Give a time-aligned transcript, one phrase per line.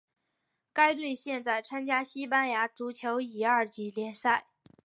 [0.73, 4.47] 该队现在参加西班牙足球乙二级联赛。